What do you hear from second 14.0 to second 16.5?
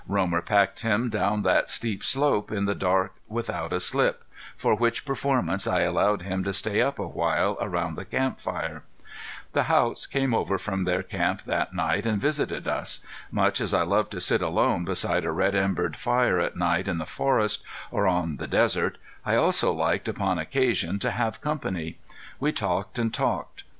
to sit alone beside a red embered fire